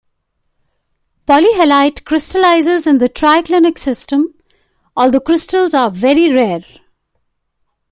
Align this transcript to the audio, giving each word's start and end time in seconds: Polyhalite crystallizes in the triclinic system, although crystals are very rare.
Polyhalite 1.27 2.05
crystallizes 2.05 2.87
in 2.87 2.97
the 2.97 3.07
triclinic 3.07 3.77
system, 3.77 4.33
although 4.97 5.19
crystals 5.19 5.75
are 5.75 5.91
very 5.91 6.33
rare. 6.33 6.63